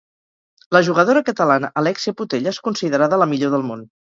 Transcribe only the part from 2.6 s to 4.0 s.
considerada la millor del món